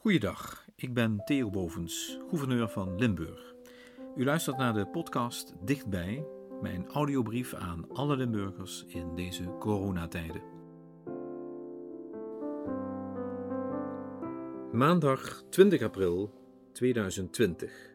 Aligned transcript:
Goeiedag, 0.00 0.66
ik 0.76 0.94
ben 0.94 1.24
Theo 1.24 1.50
Bovens, 1.50 2.18
gouverneur 2.28 2.68
van 2.68 2.98
Limburg. 2.98 3.54
U 4.16 4.24
luistert 4.24 4.56
naar 4.56 4.74
de 4.74 4.86
podcast 4.86 5.54
Dichtbij, 5.64 6.26
mijn 6.60 6.86
audiobrief 6.86 7.54
aan 7.54 7.88
alle 7.88 8.16
Limburgers 8.16 8.84
in 8.86 9.14
deze 9.14 9.56
coronatijden. 9.58 10.42
Maandag 14.72 15.42
20 15.50 15.82
april 15.82 16.34
2020. 16.72 17.94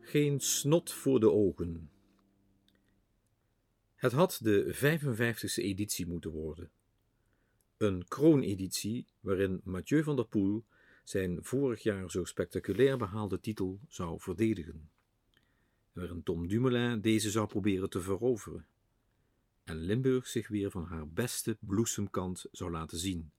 Geen 0.00 0.40
snot 0.40 0.92
voor 0.92 1.20
de 1.20 1.30
ogen. 1.30 1.90
Het 3.94 4.12
had 4.12 4.38
de 4.42 4.74
55ste 4.74 5.62
editie 5.62 6.06
moeten 6.06 6.30
worden. 6.30 6.70
Een 7.76 8.04
krooneditie 8.08 9.06
waarin 9.20 9.60
Mathieu 9.64 10.02
van 10.02 10.16
der 10.16 10.26
Poel 10.26 10.64
zijn 11.02 11.44
vorig 11.44 11.82
jaar 11.82 12.10
zo 12.10 12.24
spectaculair 12.24 12.98
behaalde 12.98 13.40
titel 13.40 13.80
zou 13.88 14.20
verdedigen. 14.20 14.90
Waarin 15.92 16.22
Tom 16.22 16.48
Dumoulin 16.48 17.00
deze 17.00 17.30
zou 17.30 17.46
proberen 17.46 17.90
te 17.90 18.00
veroveren. 18.00 18.66
En 19.64 19.76
Limburg 19.76 20.26
zich 20.26 20.48
weer 20.48 20.70
van 20.70 20.84
haar 20.84 21.08
beste 21.08 21.56
bloesemkant 21.60 22.46
zou 22.52 22.70
laten 22.70 22.98
zien. 22.98 23.30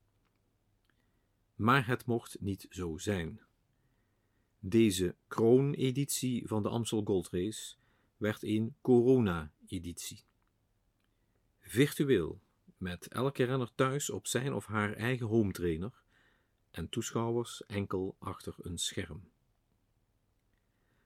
Maar 1.56 1.88
het 1.88 2.06
mocht 2.06 2.38
niet 2.40 2.66
zo 2.70 2.98
zijn. 2.98 3.42
Deze 4.60 5.16
krooneditie 5.28 6.48
van 6.48 6.64
de 6.64 6.70
Amstel 6.70 7.02
Gold 7.04 7.30
Race 7.30 7.76
werd 8.18 8.44
een 8.44 8.76
corona-editie. 8.82 10.24
Virtueel, 11.60 12.42
met 12.78 13.08
elke 13.08 13.44
renner 13.44 13.72
thuis 13.76 14.10
op 14.10 14.28
zijn 14.28 14.54
of 14.54 14.66
haar 14.66 14.94
eigen 14.94 15.26
home 15.28 15.52
trainer 15.52 16.03
en 16.74 16.90
toeschouwers 16.90 17.66
enkel 17.66 18.16
achter 18.20 18.56
een 18.58 18.78
scherm. 18.78 19.32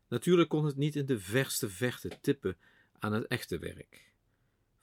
Natuurlijk 0.07 0.49
kon 0.49 0.65
het 0.65 0.76
niet 0.76 0.96
in 0.96 1.05
de 1.05 1.20
verste 1.20 1.70
verte 1.70 2.20
tippen 2.21 2.57
aan 2.99 3.13
het 3.13 3.27
echte 3.27 3.57
werk. 3.60 4.13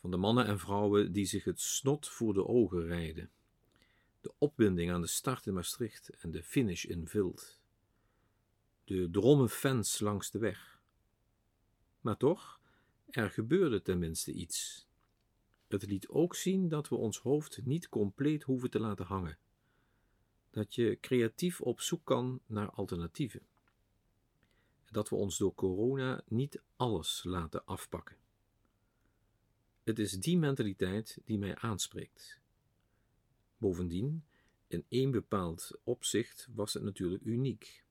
Van 0.00 0.10
de 0.10 0.16
mannen 0.16 0.46
en 0.46 0.58
vrouwen 0.58 1.12
die 1.12 1.24
zich 1.24 1.44
het 1.44 1.60
snot 1.60 2.08
voor 2.08 2.34
de 2.34 2.46
ogen 2.46 2.86
rijden. 2.86 3.30
De 4.20 4.32
opwinding 4.38 4.92
aan 4.92 5.00
de 5.00 5.06
start 5.06 5.46
in 5.46 5.55
Maastricht 5.55 6.10
en 6.10 6.30
de 6.30 6.42
finish 6.42 6.84
in 6.84 7.08
Vild. 7.08 7.60
De 8.84 9.10
dromme 9.10 9.48
fans 9.48 10.00
langs 10.00 10.30
de 10.30 10.38
weg. 10.38 10.80
Maar 12.00 12.16
toch, 12.16 12.60
er 13.06 13.30
gebeurde 13.30 13.82
tenminste 13.82 14.32
iets. 14.32 14.88
Het 15.68 15.86
liet 15.86 16.08
ook 16.08 16.34
zien 16.34 16.68
dat 16.68 16.88
we 16.88 16.94
ons 16.94 17.18
hoofd 17.18 17.60
niet 17.64 17.88
compleet 17.88 18.42
hoeven 18.42 18.70
te 18.70 18.80
laten 18.80 19.06
hangen. 19.06 19.38
Dat 20.55 20.74
je 20.74 20.98
creatief 21.00 21.60
op 21.60 21.80
zoek 21.80 22.05
kan 22.05 22.41
naar 22.47 22.70
alternatieven. 22.70 23.41
Dat 24.91 25.08
we 25.08 25.16
ons 25.16 25.38
door 25.38 25.55
corona 25.55 26.22
niet 26.27 26.62
alles 26.77 27.24
laten 27.24 27.64
afpakken. 27.64 28.16
Het 29.83 29.98
is 29.98 30.12
die 30.12 30.38
mentaliteit 30.38 31.19
die 31.24 31.38
mij 31.38 31.56
aanspreekt. 31.56 32.41
Bovendien, 33.58 34.24
in 34.66 34.84
één 34.88 35.11
bepaald 35.11 35.70
opzicht 35.83 36.48
was 36.55 36.74
het 36.74 36.83
natuurlijk 36.83 37.24
uniek. 37.24 37.84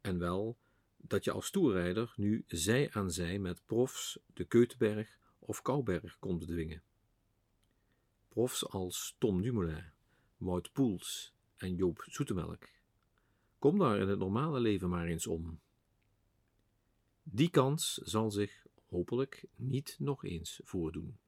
En 0.00 0.18
wel 0.18 0.58
dat 0.96 1.24
je 1.24 1.30
als 1.30 1.50
toerrijder 1.50 2.12
nu 2.16 2.44
zij 2.46 2.90
aan 2.92 3.10
zij 3.10 3.38
met 3.38 3.62
profs 3.66 4.18
de 4.32 4.44
Keutenberg 4.44 5.18
of 5.38 5.62
Kouberg 5.62 6.18
kon 6.18 6.38
bedwingen. 6.38 6.82
Profs 8.28 8.68
als 8.68 9.14
Tom 9.18 9.42
Dumoulin, 9.42 9.84
Wout 10.36 10.72
Poels 10.72 11.36
en 11.58 11.74
Joop 11.74 12.04
Zoetemelk. 12.06 12.68
Kom 13.58 13.78
daar 13.78 14.00
in 14.00 14.08
het 14.08 14.18
normale 14.18 14.60
leven 14.60 14.88
maar 14.88 15.06
eens 15.06 15.26
om. 15.26 15.60
Die 17.22 17.50
kans 17.50 17.94
zal 17.94 18.30
zich 18.30 18.66
hopelijk 18.88 19.44
niet 19.56 19.96
nog 19.98 20.24
eens 20.24 20.60
voordoen. 20.64 21.18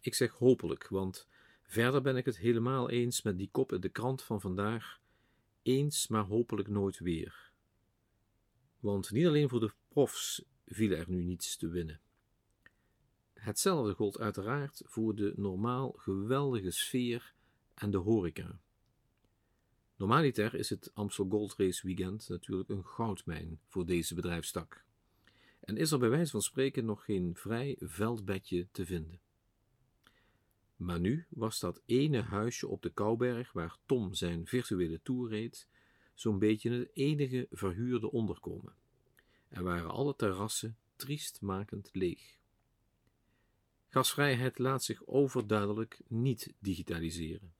Ik 0.00 0.14
zeg 0.14 0.30
hopelijk, 0.30 0.88
want 0.88 1.28
verder 1.62 2.02
ben 2.02 2.16
ik 2.16 2.24
het 2.24 2.38
helemaal 2.38 2.90
eens 2.90 3.22
met 3.22 3.38
die 3.38 3.48
kop 3.52 3.72
in 3.72 3.80
de 3.80 3.88
krant 3.88 4.22
van 4.22 4.40
vandaag. 4.40 5.00
Eens, 5.62 6.08
maar 6.08 6.24
hopelijk 6.24 6.68
nooit 6.68 6.98
weer. 6.98 7.50
Want 8.80 9.10
niet 9.10 9.26
alleen 9.26 9.48
voor 9.48 9.60
de 9.60 9.72
profs 9.88 10.44
viel 10.66 10.90
er 10.90 11.04
nu 11.08 11.24
niets 11.24 11.56
te 11.56 11.68
winnen. 11.68 12.00
Hetzelfde 13.32 13.94
gold 13.94 14.18
uiteraard 14.18 14.82
voor 14.84 15.14
de 15.14 15.32
normaal 15.36 15.90
geweldige 15.90 16.70
sfeer 16.70 17.34
en 17.74 17.90
de 17.90 17.96
horeca. 17.96 18.60
Normaliter 19.96 20.54
is 20.54 20.70
het 20.70 20.90
Amstel 20.94 21.26
Gold 21.28 21.54
Race 21.56 21.86
Weekend 21.86 22.28
natuurlijk 22.28 22.68
een 22.68 22.84
goudmijn 22.84 23.60
voor 23.66 23.86
deze 23.86 24.14
bedrijfstak. 24.14 24.84
En 25.60 25.76
is 25.76 25.90
er 25.90 25.98
bij 25.98 26.08
wijze 26.08 26.30
van 26.30 26.42
spreken 26.42 26.84
nog 26.84 27.04
geen 27.04 27.36
vrij 27.36 27.76
veldbedje 27.80 28.68
te 28.70 28.86
vinden. 28.86 29.20
Maar 30.76 31.00
nu 31.00 31.26
was 31.28 31.60
dat 31.60 31.82
ene 31.86 32.20
huisje 32.20 32.68
op 32.68 32.82
de 32.82 32.90
Kouberg 32.90 33.52
waar 33.52 33.76
Tom 33.86 34.14
zijn 34.14 34.46
virtuele 34.46 35.00
tour 35.02 35.28
reed, 35.30 35.68
zo'n 36.14 36.38
beetje 36.38 36.70
het 36.70 36.90
enige 36.92 37.46
verhuurde 37.50 38.10
onderkomen. 38.10 38.74
En 39.48 39.64
waren 39.64 39.90
alle 39.90 40.16
terrassen 40.16 40.76
triestmakend 40.96 41.88
leeg. 41.92 42.36
Gasvrijheid 43.88 44.58
laat 44.58 44.84
zich 44.84 45.06
overduidelijk 45.06 46.00
niet 46.08 46.54
digitaliseren. 46.58 47.54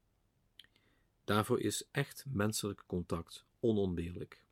Daarvoor 1.26 1.60
is 1.60 1.88
echt 1.90 2.24
menselijk 2.28 2.82
contact 2.86 3.44
onontbeerlijk. 3.60 4.44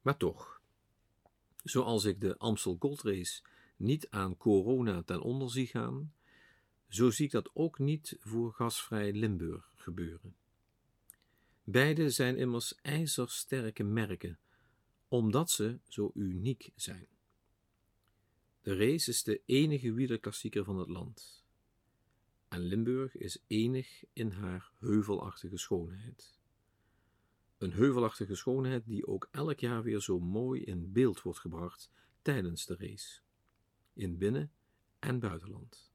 Maar 0.00 0.16
toch, 0.16 0.60
zoals 1.64 2.04
ik 2.04 2.20
de 2.20 2.38
Amstel 2.38 2.76
Gold 2.78 3.02
Race 3.02 3.42
niet 3.76 4.10
aan 4.10 4.36
corona 4.36 5.02
ten 5.02 5.20
onder 5.20 5.50
zie 5.50 5.66
gaan, 5.66 6.12
zo 6.88 7.10
zie 7.10 7.24
ik 7.24 7.30
dat 7.30 7.50
ook 7.52 7.78
niet 7.78 8.16
voor 8.20 8.52
gasvrij 8.52 9.12
Limburg 9.12 9.72
gebeuren. 9.76 10.36
Beide 11.64 12.10
zijn 12.10 12.36
immers 12.36 12.74
ijzersterke 12.74 13.82
merken, 13.82 14.38
omdat 15.08 15.50
ze 15.50 15.78
zo 15.88 16.10
uniek 16.14 16.72
zijn. 16.76 17.06
De 18.62 18.76
race 18.76 19.10
is 19.10 19.22
de 19.22 19.42
enige 19.46 19.92
wielerklassieker 19.92 20.64
van 20.64 20.78
het 20.78 20.88
land. 20.88 21.44
En 22.50 22.60
Limburg 22.60 23.16
is 23.16 23.38
enig 23.46 24.04
in 24.12 24.30
haar 24.30 24.70
heuvelachtige 24.78 25.56
schoonheid. 25.56 26.38
Een 27.58 27.72
heuvelachtige 27.72 28.34
schoonheid 28.34 28.86
die 28.86 29.06
ook 29.06 29.28
elk 29.30 29.60
jaar 29.60 29.82
weer 29.82 30.00
zo 30.00 30.20
mooi 30.20 30.62
in 30.62 30.92
beeld 30.92 31.22
wordt 31.22 31.38
gebracht 31.38 31.90
tijdens 32.22 32.66
de 32.66 32.76
race, 32.76 33.20
in 33.92 34.18
binnen- 34.18 34.52
en 34.98 35.18
buitenland. 35.20 35.92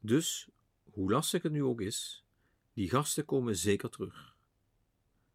Dus, 0.00 0.48
hoe 0.82 1.10
lastig 1.10 1.42
het 1.42 1.52
nu 1.52 1.62
ook 1.62 1.80
is, 1.80 2.24
die 2.72 2.90
gasten 2.90 3.24
komen 3.24 3.56
zeker 3.56 3.90
terug. 3.90 4.36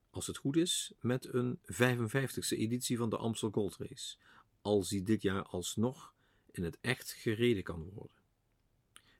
Als 0.09 0.27
het 0.27 0.37
goed 0.37 0.55
is, 0.55 0.93
met 0.99 1.33
een 1.33 1.59
55ste 1.61 2.57
editie 2.57 2.97
van 2.97 3.09
de 3.09 3.17
Amstel 3.17 3.49
Gold 3.49 3.77
Race, 3.77 4.17
als 4.61 4.89
die 4.89 5.03
dit 5.03 5.21
jaar 5.21 5.43
alsnog 5.43 6.13
in 6.51 6.63
het 6.63 6.77
echt 6.81 7.11
gereden 7.11 7.63
kan 7.63 7.83
worden. 7.83 8.21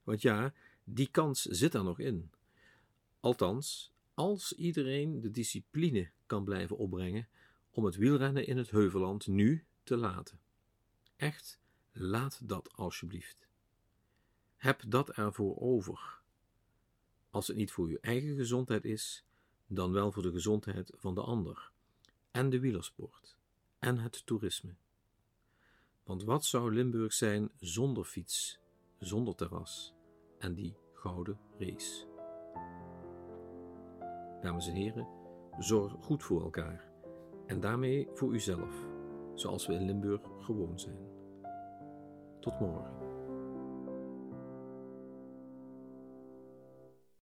Want 0.04 0.22
ja, 0.22 0.54
die 0.84 1.08
kans 1.08 1.42
zit 1.42 1.74
er 1.74 1.84
nog 1.84 1.98
in. 1.98 2.30
Althans, 3.20 3.92
als 4.14 4.52
iedereen 4.52 5.20
de 5.20 5.30
discipline 5.30 6.10
kan 6.26 6.44
blijven 6.44 6.76
opbrengen 6.76 7.28
om 7.70 7.84
het 7.84 7.96
wielrennen 7.96 8.46
in 8.46 8.56
het 8.56 8.70
heuvelland 8.70 9.26
nu 9.26 9.64
te 9.82 9.96
laten. 9.96 10.40
Echt, 11.16 11.58
laat 11.92 12.48
dat 12.48 12.72
alsjeblieft. 12.72 13.48
Heb 14.56 14.82
dat 14.88 15.10
ervoor 15.10 15.56
over. 15.60 16.20
Als 17.30 17.46
het 17.46 17.56
niet 17.56 17.72
voor 17.72 17.86
uw 17.86 17.98
eigen 18.00 18.36
gezondheid 18.36 18.84
is, 18.84 19.24
dan 19.66 19.92
wel 19.92 20.12
voor 20.12 20.22
de 20.22 20.32
gezondheid 20.32 20.90
van 20.94 21.14
de 21.14 21.20
ander, 21.20 21.70
en 22.30 22.50
de 22.50 22.60
wielersport, 22.60 23.36
en 23.78 23.98
het 23.98 24.26
toerisme. 24.26 24.74
Want 26.04 26.22
wat 26.22 26.44
zou 26.44 26.74
Limburg 26.74 27.12
zijn 27.12 27.50
zonder 27.56 28.04
fiets, 28.04 28.58
zonder 28.98 29.34
terras 29.34 29.94
en 30.38 30.54
die 30.54 30.76
gouden 30.92 31.38
race? 31.58 32.06
Dames 34.40 34.68
en 34.68 34.74
heren, 34.74 35.08
zorg 35.58 35.96
goed 36.00 36.22
voor 36.22 36.42
elkaar 36.42 36.92
en 37.46 37.60
daarmee 37.60 38.08
voor 38.12 38.32
uzelf, 38.32 38.86
zoals 39.34 39.66
we 39.66 39.72
in 39.72 39.84
Limburg 39.84 40.20
gewoon 40.38 40.78
zijn. 40.78 41.08
Tot 42.40 42.60
morgen. 42.60 43.03